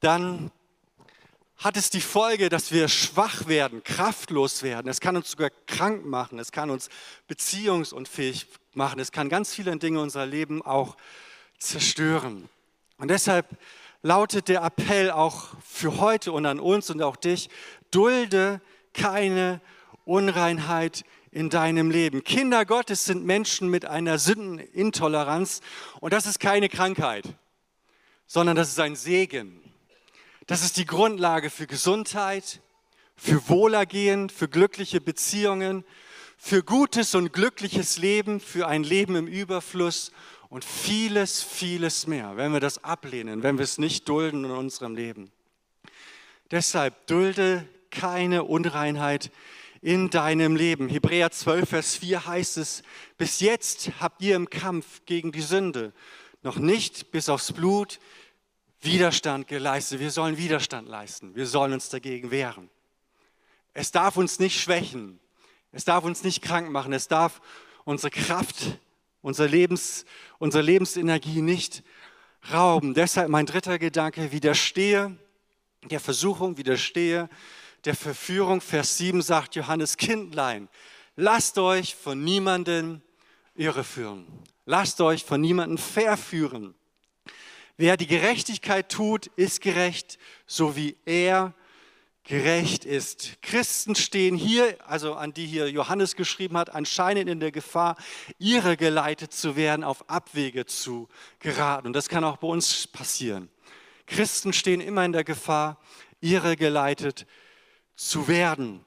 [0.00, 0.50] Dann
[1.58, 4.88] hat es die Folge, dass wir schwach werden, kraftlos werden.
[4.88, 6.88] Es kann uns sogar krank machen, es kann uns
[7.28, 10.96] beziehungsunfähig machen, es kann ganz viele Dinge in unser Leben auch
[11.58, 12.48] zerstören.
[12.98, 13.46] Und deshalb
[14.02, 17.48] lautet der Appell auch für heute und an uns und auch dich,
[17.90, 18.60] dulde
[18.92, 19.60] keine
[20.04, 22.24] Unreinheit in deinem Leben.
[22.24, 25.60] Kinder Gottes sind Menschen mit einer Sündenintoleranz
[26.00, 27.24] und das ist keine Krankheit,
[28.26, 29.62] sondern das ist ein Segen.
[30.46, 32.60] Das ist die Grundlage für Gesundheit,
[33.16, 35.84] für Wohlergehen, für glückliche Beziehungen,
[36.38, 40.12] für gutes und glückliches Leben, für ein Leben im Überfluss
[40.48, 44.94] und vieles, vieles mehr, wenn wir das ablehnen, wenn wir es nicht dulden in unserem
[44.94, 45.30] Leben.
[46.50, 49.30] Deshalb dulde keine Unreinheit
[49.82, 50.88] in deinem Leben.
[50.88, 52.82] Hebräer 12, Vers 4 heißt es,
[53.18, 55.92] bis jetzt habt ihr im Kampf gegen die Sünde
[56.42, 57.98] noch nicht bis aufs Blut
[58.80, 60.00] Widerstand geleistet.
[60.00, 61.34] Wir sollen Widerstand leisten.
[61.34, 62.70] Wir sollen uns dagegen wehren.
[63.74, 65.18] Es darf uns nicht schwächen.
[65.72, 66.92] Es darf uns nicht krank machen.
[66.92, 67.40] Es darf
[67.84, 68.78] unsere Kraft,
[69.26, 70.04] unsere, Lebens,
[70.38, 71.82] unsere Lebensenergie nicht
[72.52, 72.94] rauben.
[72.94, 75.18] Deshalb mein dritter Gedanke, widerstehe
[75.90, 77.28] der Versuchung, widerstehe
[77.84, 78.60] der Verführung.
[78.60, 80.68] Vers 7 sagt Johannes Kindlein,
[81.16, 83.02] lasst euch von niemanden
[83.56, 84.28] irreführen.
[84.64, 86.76] Lasst euch von niemanden verführen.
[87.76, 91.52] Wer die Gerechtigkeit tut, ist gerecht, so wie er
[92.26, 93.40] gerecht ist.
[93.40, 97.96] Christen stehen hier, also an die hier Johannes geschrieben hat, anscheinend in der Gefahr,
[98.38, 101.08] ihre geleitet zu werden, auf Abwege zu
[101.38, 101.86] geraten.
[101.86, 103.48] Und das kann auch bei uns passieren.
[104.06, 105.80] Christen stehen immer in der Gefahr,
[106.20, 107.26] ihre geleitet
[107.94, 108.84] zu werden.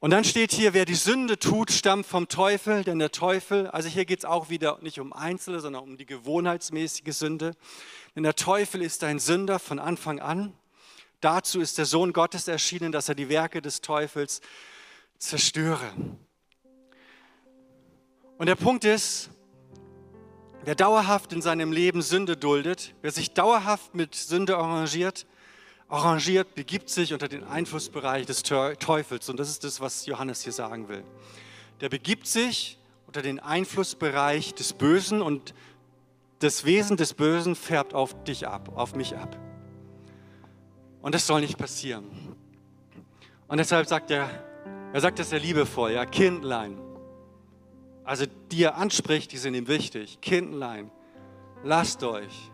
[0.00, 3.88] Und dann steht hier, wer die Sünde tut, stammt vom Teufel, denn der Teufel, also
[3.88, 7.52] hier geht es auch wieder nicht um Einzelne, sondern um die gewohnheitsmäßige Sünde.
[8.14, 10.52] Denn der Teufel ist ein Sünder von Anfang an.
[11.24, 14.42] Dazu ist der Sohn Gottes erschienen, dass er die Werke des Teufels
[15.16, 15.90] zerstöre.
[18.36, 19.30] Und der Punkt ist,
[20.64, 25.26] wer dauerhaft in seinem Leben Sünde duldet, wer sich dauerhaft mit Sünde arrangiert,
[25.88, 29.30] arrangiert, begibt sich unter den Einflussbereich des Teufels.
[29.30, 31.04] Und das ist das, was Johannes hier sagen will.
[31.80, 35.54] Der begibt sich unter den Einflussbereich des Bösen und
[36.40, 39.38] das Wesen des Bösen färbt auf dich ab, auf mich ab.
[41.04, 42.06] Und das soll nicht passieren.
[43.46, 44.26] Und deshalb sagt er,
[44.90, 46.78] er sagt das sehr liebevoll, ja, Kindlein.
[48.04, 50.22] Also die er anspricht, die sind ihm wichtig.
[50.22, 50.90] Kindlein,
[51.62, 52.50] lasst euch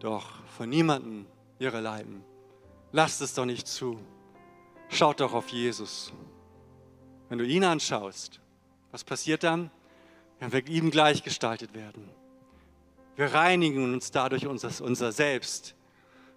[0.00, 1.26] doch von niemandem
[1.58, 2.24] ihre leiden.
[2.92, 4.00] Lasst es doch nicht zu.
[4.88, 6.14] Schaut doch auf Jesus.
[7.28, 8.40] Wenn du ihn anschaust,
[8.90, 9.70] was passiert dann?
[10.40, 12.08] Wenn wir ihm gleichgestaltet werden.
[13.16, 15.74] Wir reinigen uns dadurch unser, unser Selbst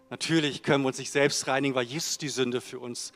[0.10, 3.12] Natürlich können wir uns nicht selbst reinigen, weil Jesus die Sünde für uns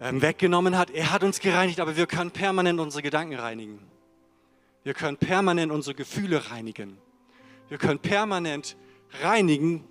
[0.00, 0.90] ähm, weggenommen hat.
[0.90, 3.78] Er hat uns gereinigt, aber wir können permanent unsere Gedanken reinigen.
[4.84, 6.98] Wir können permanent unsere Gefühle reinigen.
[7.68, 8.76] Wir können permanent
[9.22, 9.84] reinigen,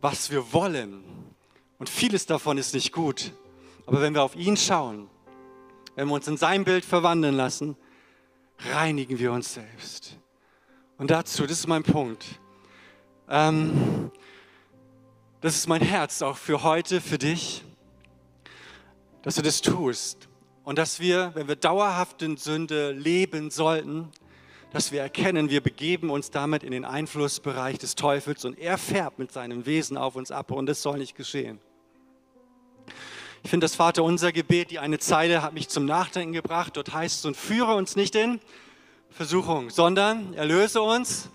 [0.00, 1.04] was wir wollen.
[1.78, 3.32] Und vieles davon ist nicht gut.
[3.86, 5.08] Aber wenn wir auf ihn schauen,
[5.94, 7.76] wenn wir uns in sein Bild verwandeln lassen,
[8.72, 10.16] reinigen wir uns selbst.
[10.98, 12.24] Und dazu, das ist mein Punkt.
[13.28, 14.10] Ähm,
[15.42, 17.64] das ist mein Herz auch für heute, für dich,
[19.22, 20.28] dass du das tust.
[20.62, 24.08] Und dass wir, wenn wir dauerhaft in Sünde leben sollten,
[24.72, 29.18] dass wir erkennen, wir begeben uns damit in den Einflussbereich des Teufels und er färbt
[29.18, 31.58] mit seinem Wesen auf uns ab und das soll nicht geschehen.
[33.42, 36.76] Ich finde das Vater unser Gebet, die eine Zeile hat mich zum Nachdenken gebracht.
[36.76, 38.38] Dort heißt es, und führe uns nicht in
[39.10, 41.30] Versuchung, sondern erlöse uns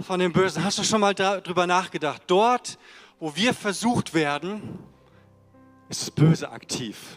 [0.00, 0.64] von dem Bösen.
[0.64, 2.22] Hast du schon mal darüber nachgedacht?
[2.26, 2.78] Dort,
[3.18, 4.78] wo wir versucht werden,
[5.88, 7.16] ist das Böse aktiv.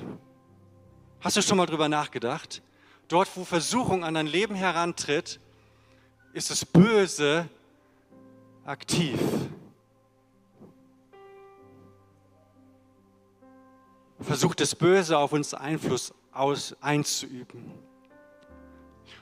[1.19, 2.61] Hast du schon mal drüber nachgedacht?
[3.07, 5.39] Dort, wo Versuchung an dein Leben herantritt,
[6.33, 7.47] ist das Böse
[8.65, 9.19] aktiv.
[14.19, 17.71] Versucht das Böse auf uns Einfluss aus, einzuüben.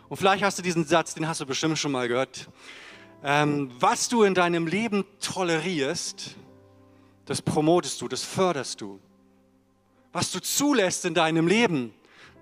[0.10, 2.50] Und vielleicht hast du diesen Satz, den hast du bestimmt schon mal gehört.
[3.24, 6.36] Ähm, was du in deinem Leben tolerierst,
[7.26, 9.00] das promotest du, das förderst du.
[10.12, 11.94] Was du zulässt in deinem Leben,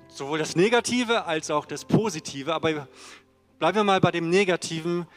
[0.07, 2.87] sowohl das Negative als auch das Positive, aber
[3.59, 5.07] bleiben wir mal bei dem Negativen,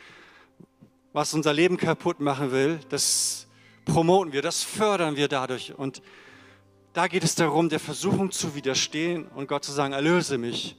[1.13, 3.47] was unser Leben kaputt machen will, das
[3.85, 5.75] promoten wir, das fördern wir dadurch.
[5.77, 6.03] Und
[6.93, 10.77] da geht es darum, der Versuchung zu widerstehen und Gott zu sagen, erlöse mich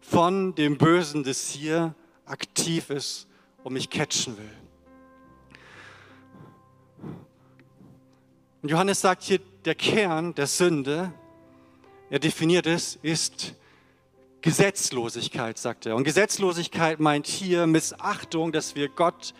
[0.00, 3.26] von dem Bösen, das hier aktiv ist
[3.62, 4.59] und mich catchen will.
[8.62, 11.12] Und Johannes sagt hier, der Kern der Sünde,
[12.10, 13.54] er definiert es, ist
[14.42, 15.96] Gesetzlosigkeit, sagt er.
[15.96, 19.32] Und Gesetzlosigkeit meint hier Missachtung, dass wir Gott,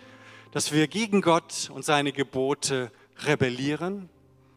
[0.53, 2.91] dass wir gegen Gott und seine Gebote
[3.27, 4.09] rebellieren,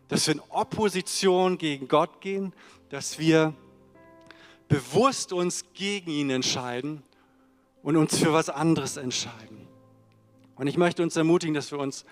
[0.07, 2.53] dass wir in Opposition gegen Gott gehen,
[2.89, 3.53] dass wir
[4.69, 7.03] bewusst uns gegen ihn entscheiden
[7.81, 9.67] und uns für was anderes entscheiden.
[10.55, 12.05] Und ich möchte uns ermutigen, dass wir uns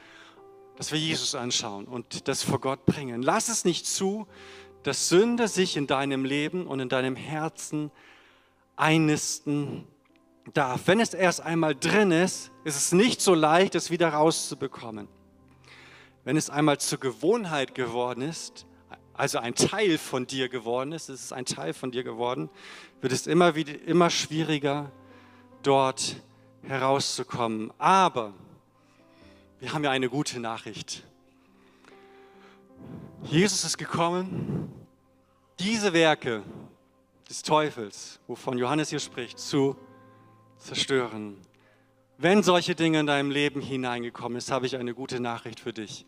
[0.82, 3.22] dass wir Jesus anschauen und das vor Gott bringen.
[3.22, 4.26] Lass es nicht zu,
[4.82, 7.92] dass Sünde sich in deinem Leben und in deinem Herzen
[8.78, 9.84] einnisten
[10.56, 10.88] darf.
[10.88, 15.08] Wenn es erst einmal drin ist, ist es nicht so leicht, es wieder rauszubekommen.
[16.24, 18.66] Wenn es einmal zur Gewohnheit geworden ist,
[19.14, 22.50] also ein Teil von dir geworden ist, es ein Teil von dir geworden,
[23.02, 24.92] wird es immer, wieder, immer schwieriger,
[25.62, 26.16] dort
[26.64, 27.72] herauszukommen.
[27.78, 28.34] Aber
[29.62, 31.04] wir haben ja eine gute Nachricht.
[33.24, 34.74] Jesus ist gekommen,
[35.60, 36.42] diese Werke
[37.30, 39.78] des Teufels, wovon Johannes hier spricht, zu
[40.58, 41.38] zerstören.
[42.18, 46.08] Wenn solche Dinge in deinem Leben hineingekommen ist, habe ich eine gute Nachricht für dich.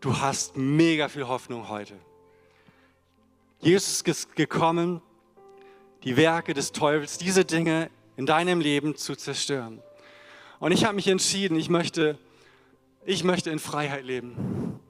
[0.00, 1.94] Du hast mega viel Hoffnung heute.
[3.60, 5.00] Jesus ist gekommen,
[6.04, 9.82] die Werke des Teufels, diese Dinge in deinem Leben zu zerstören.
[10.60, 12.18] Und ich habe mich entschieden, ich möchte,
[13.06, 14.80] ich möchte in Freiheit leben.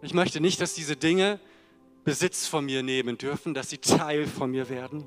[0.00, 1.38] Ich möchte nicht, dass diese Dinge
[2.02, 5.04] Besitz von mir nehmen dürfen, dass sie Teil von mir werden.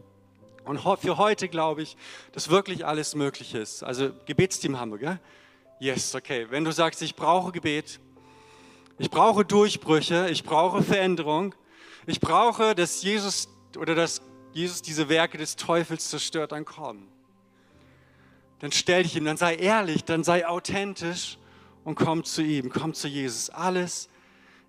[0.63, 1.97] Und für heute glaube ich,
[2.34, 3.84] dass wirklich alles möglich ist.
[3.84, 5.19] Also Gebetsteam haben wir, gell?
[5.80, 6.45] Yes, okay.
[6.52, 8.00] Wenn du sagst, ich brauche Gebet,
[9.00, 11.56] ich brauche Durchbrüche, ich brauche Veränderung,
[12.06, 14.21] ich brauche, dass Jesus oder dass
[14.54, 17.08] Jesus diese Werke des Teufels zerstört, dann komm.
[18.60, 21.39] Dann stell dich ihm, dann sei ehrlich, dann sei authentisch
[21.84, 23.50] und komm zu ihm, komm zu Jesus.
[23.50, 24.10] Alles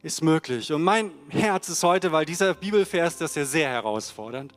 [0.03, 0.73] ist möglich.
[0.73, 4.53] Und mein Herz ist heute, weil dieser Bibelvers, das ist ja sehr herausfordernd.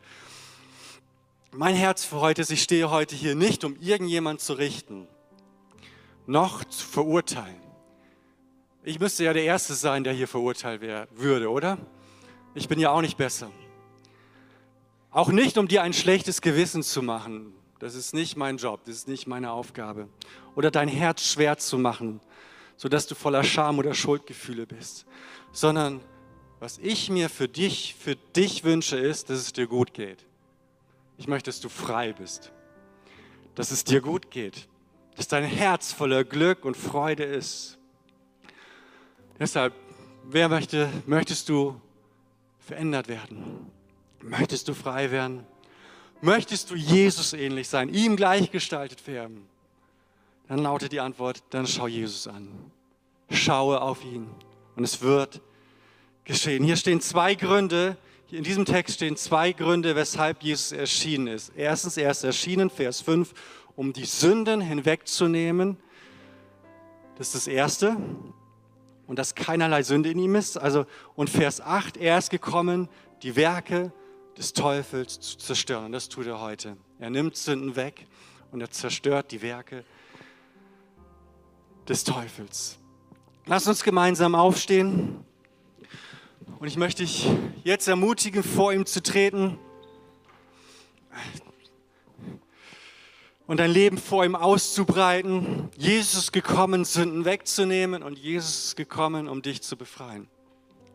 [1.51, 5.07] Mein Herz für heute ist, ich stehe heute hier nicht, um irgendjemand zu richten,
[6.25, 7.61] noch zu verurteilen.
[8.83, 11.77] Ich müsste ja der Erste sein, der hier verurteilt wär, würde, oder?
[12.53, 13.51] Ich bin ja auch nicht besser.
[15.11, 17.53] Auch nicht, um dir ein schlechtes Gewissen zu machen.
[17.79, 20.09] Das ist nicht mein Job, das ist nicht meine Aufgabe.
[20.55, 22.19] Oder dein Herz schwer zu machen,
[22.77, 25.05] sodass du voller Scham oder Schuldgefühle bist.
[25.51, 26.01] Sondern
[26.59, 30.25] was ich mir für dich, für dich wünsche, ist, dass es dir gut geht.
[31.17, 32.51] Ich möchte, dass du frei bist,
[33.55, 34.67] dass es dir gut geht,
[35.15, 37.77] dass dein Herz voller Glück und Freude ist.
[39.39, 39.73] Deshalb,
[40.23, 41.79] wer möchte, möchtest du
[42.59, 43.71] verändert werden?
[44.21, 45.45] Möchtest du frei werden?
[46.21, 49.47] Möchtest du Jesus ähnlich sein, ihm gleichgestaltet werden?
[50.47, 52.49] Dann lautet die Antwort, dann schau Jesus an.
[53.31, 54.27] Schaue auf ihn
[54.75, 55.41] und es wird
[56.23, 56.63] geschehen.
[56.63, 57.97] Hier stehen zwei Gründe,
[58.31, 61.53] in diesem Text stehen zwei Gründe, weshalb Jesus erschienen ist.
[61.55, 63.33] Erstens, er ist erschienen, Vers 5,
[63.75, 65.77] um die Sünden hinwegzunehmen.
[67.17, 67.95] Das ist das Erste.
[69.07, 70.57] Und dass keinerlei Sünde in ihm ist.
[70.57, 72.89] Also, und Vers 8, er ist gekommen,
[73.21, 73.91] die Werke
[74.37, 75.85] des Teufels zu zerstören.
[75.85, 76.77] Und das tut er heute.
[76.99, 78.07] Er nimmt Sünden weg
[78.51, 79.85] und er zerstört die Werke des
[82.03, 82.77] Teufels.
[83.45, 85.23] Lass uns gemeinsam aufstehen.
[86.59, 87.29] Und ich möchte dich
[87.63, 89.57] jetzt ermutigen, vor ihm zu treten
[93.47, 95.69] und dein Leben vor ihm auszubreiten.
[95.77, 100.27] Jesus ist gekommen, Sünden wegzunehmen und Jesus ist gekommen, um dich zu befreien.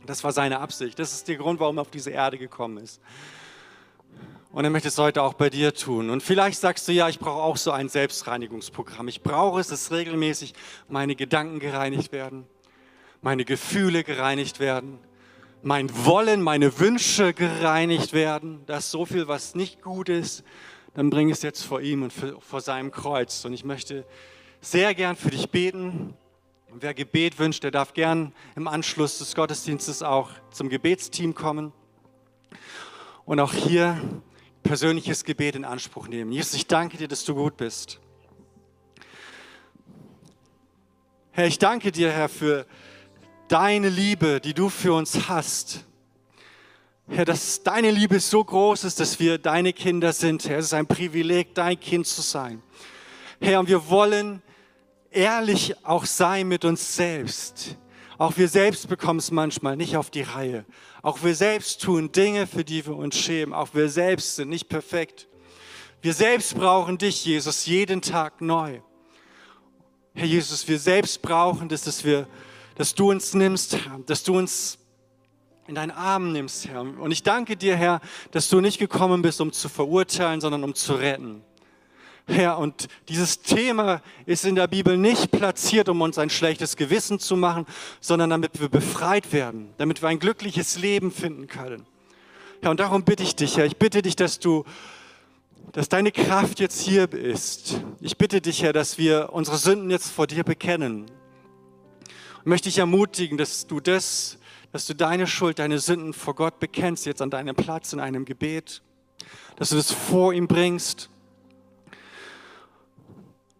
[0.06, 0.98] Das war seine Absicht.
[0.98, 3.00] Das ist der Grund, warum er auf diese Erde gekommen ist.
[4.52, 6.10] Und er möchte es heute auch bei dir tun.
[6.10, 9.06] Und vielleicht sagst du, ja, ich brauche auch so ein Selbstreinigungsprogramm.
[9.06, 10.54] Ich brauche es, dass regelmäßig
[10.88, 12.46] meine Gedanken gereinigt werden,
[13.22, 14.98] meine Gefühle gereinigt werden,
[15.62, 20.42] mein Wollen, meine Wünsche gereinigt werden, dass so viel, was nicht gut ist,
[20.94, 23.44] dann bring es jetzt vor ihm und vor seinem Kreuz.
[23.44, 24.04] Und ich möchte
[24.60, 26.14] sehr gern für dich beten.
[26.72, 31.72] Und wer Gebet wünscht, der darf gern im Anschluss des Gottesdienstes auch zum Gebetsteam kommen.
[33.24, 34.00] Und auch hier
[34.62, 36.32] persönliches Gebet in Anspruch nehmen.
[36.32, 38.00] Jesus, ich danke dir, dass du gut bist.
[41.32, 42.66] Herr, ich danke dir, Herr, für
[43.48, 45.84] deine Liebe, die du für uns hast.
[47.08, 50.48] Herr, dass deine Liebe so groß ist, dass wir deine Kinder sind.
[50.48, 52.62] Herr, es ist ein Privileg, dein Kind zu sein.
[53.40, 54.42] Herr, und wir wollen
[55.10, 57.76] ehrlich auch sein mit uns selbst.
[58.20, 60.66] Auch wir selbst bekommen es manchmal nicht auf die Reihe.
[61.00, 63.54] Auch wir selbst tun Dinge, für die wir uns schämen.
[63.54, 65.26] Auch wir selbst sind nicht perfekt.
[66.02, 68.80] Wir selbst brauchen dich, Jesus, jeden Tag neu.
[70.12, 72.28] Herr Jesus, wir selbst brauchen das, dass wir
[72.74, 74.78] dass du uns nimmst, dass du uns
[75.66, 76.82] in deinen Arm nimmst, Herr.
[76.82, 78.02] Und ich danke dir, Herr,
[78.32, 81.42] dass du nicht gekommen bist, um zu verurteilen, sondern um zu retten.
[82.30, 87.18] Herr, und dieses Thema ist in der Bibel nicht platziert, um uns ein schlechtes Gewissen
[87.18, 87.66] zu machen,
[88.00, 91.86] sondern damit wir befreit werden, damit wir ein glückliches Leben finden können.
[92.62, 94.64] Herr, und darum bitte ich dich, Herr, ich bitte dich, dass du,
[95.72, 97.80] dass deine Kraft jetzt hier ist.
[98.00, 101.06] Ich bitte dich, Herr, dass wir unsere Sünden jetzt vor dir bekennen,
[102.44, 104.38] möchte ich ermutigen, dass du das,
[104.72, 108.24] dass du deine Schuld, deine Sünden vor Gott bekennst, jetzt an deinem Platz in einem
[108.24, 108.82] Gebet,
[109.56, 111.10] dass du das vor ihm bringst.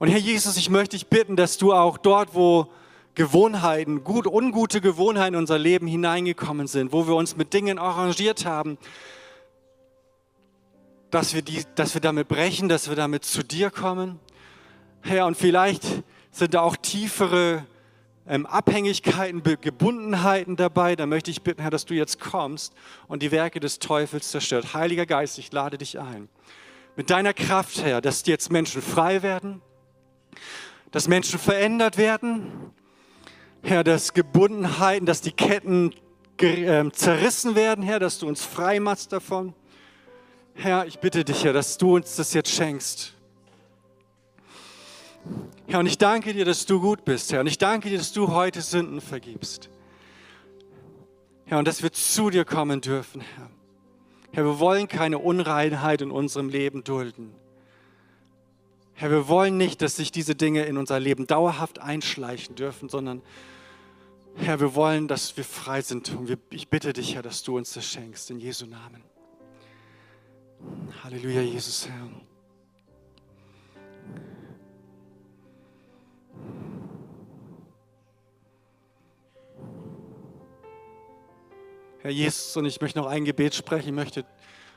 [0.01, 2.69] Und Herr Jesus, ich möchte dich bitten, dass du auch dort, wo
[3.15, 8.47] Gewohnheiten, gut, ungute Gewohnheiten in unser Leben hineingekommen sind, wo wir uns mit Dingen arrangiert
[8.47, 8.79] haben,
[11.11, 14.19] dass wir, die, dass wir damit brechen, dass wir damit zu dir kommen.
[15.03, 15.85] Herr, und vielleicht
[16.31, 17.67] sind da auch tiefere
[18.27, 20.97] ähm, Abhängigkeiten, Gebundenheiten dabei.
[20.97, 22.73] Da möchte ich bitten, Herr, dass du jetzt kommst
[23.07, 24.73] und die Werke des Teufels zerstört.
[24.73, 26.31] Heiliger Geist, ich lade dich ein.
[26.97, 29.61] Mit deiner Kraft, Herr, dass jetzt Menschen frei werden,
[30.91, 32.73] dass Menschen verändert werden.
[33.63, 35.95] Herr, dass Gebundenheiten, dass die Ketten
[36.41, 39.55] ähm, zerrissen werden, Herr, dass du uns frei machst davon.
[40.55, 43.15] Herr, ich bitte dich, Herr, dass du uns das jetzt schenkst.
[45.67, 47.41] Herr, und ich danke dir, dass du gut bist, Herr.
[47.41, 49.69] Und ich danke dir, dass du heute Sünden vergibst.
[51.45, 53.51] Herr, und dass wir zu dir kommen dürfen, Herr.
[54.33, 57.35] Herr, wir wollen keine Unreinheit in unserem Leben dulden.
[59.01, 63.23] Herr, wir wollen nicht, dass sich diese Dinge in unser Leben dauerhaft einschleichen dürfen, sondern
[64.35, 66.15] Herr, wir wollen, dass wir frei sind.
[66.15, 69.03] Und ich bitte dich, Herr, dass du uns das schenkst, in Jesu Namen.
[71.03, 72.11] Halleluja, Jesus, Herr.
[82.03, 83.89] Herr Jesus, und ich möchte noch ein Gebet sprechen.
[83.89, 84.27] Ich möchte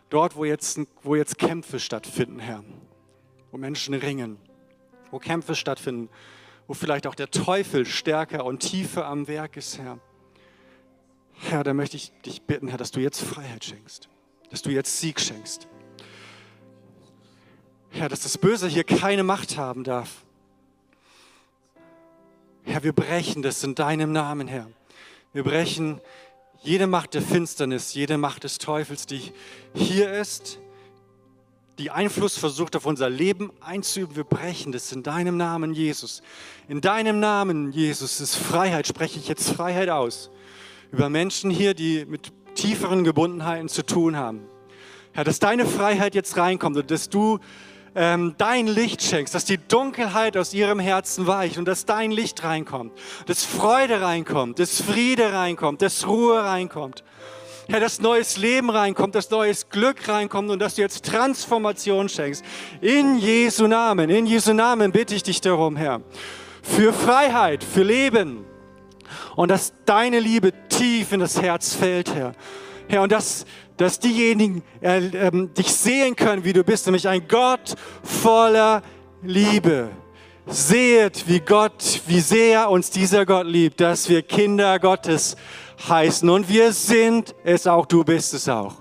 [0.09, 2.63] dort, wo jetzt, wo jetzt Kämpfe stattfinden, Herr,
[3.53, 4.39] wo Menschen ringen,
[5.11, 6.09] wo Kämpfe stattfinden,
[6.65, 9.99] wo vielleicht auch der Teufel stärker und tiefer am Werk ist, Herr.
[11.33, 14.09] Herr, da möchte ich dich bitten, Herr, dass du jetzt Freiheit schenkst,
[14.49, 15.67] dass du jetzt Sieg schenkst.
[17.91, 20.25] Herr, dass das Böse hier keine Macht haben darf.
[22.63, 24.67] Herr, wir brechen das in deinem Namen, Herr.
[25.31, 26.01] Wir brechen
[26.63, 29.31] jede Macht der Finsternis, jede Macht des Teufels, die
[29.75, 30.57] hier ist,
[31.79, 36.21] die Einfluss versucht auf unser Leben einzuüben, wir brechen das in deinem Namen, Jesus.
[36.67, 40.29] In deinem Namen, Jesus, ist Freiheit, spreche ich jetzt Freiheit aus.
[40.91, 44.41] Über Menschen hier, die mit tieferen Gebundenheiten zu tun haben.
[45.13, 47.39] Herr, dass deine Freiheit jetzt reinkommt und dass du
[47.95, 52.43] ähm, dein Licht schenkst, dass die Dunkelheit aus ihrem Herzen weicht und dass dein Licht
[52.43, 52.93] reinkommt,
[53.27, 57.03] dass Freude reinkommt, dass Friede reinkommt, dass Ruhe reinkommt.
[57.67, 62.43] Herr, dass neues Leben reinkommt, dass neues Glück reinkommt und dass du jetzt Transformation schenkst.
[62.81, 66.01] In Jesu Namen, in Jesu Namen bitte ich dich darum, Herr,
[66.61, 68.45] für Freiheit, für Leben
[69.35, 72.33] und dass deine Liebe tief in das Herz fällt, Herr.
[72.89, 73.45] Herr, und dass
[73.77, 78.83] dass diejenigen äh, äh, dich sehen können, wie du bist, nämlich ein Gott voller
[79.21, 79.89] Liebe.
[80.45, 85.37] Seht, wie Gott, wie sehr uns dieser Gott liebt, dass wir Kinder Gottes
[85.87, 86.29] heißen.
[86.29, 88.75] Und wir sind es auch, du bist es auch.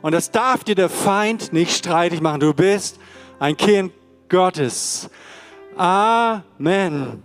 [0.00, 2.40] Und das darf dir der Feind nicht streitig machen.
[2.40, 2.98] Du bist
[3.38, 3.92] ein Kind
[4.28, 5.08] Gottes.
[5.76, 7.22] Amen.